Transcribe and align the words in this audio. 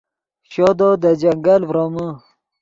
شودو 0.51 0.89
دے 1.01 1.11
جنگل 1.21 1.61
ڤرومے 1.69 2.07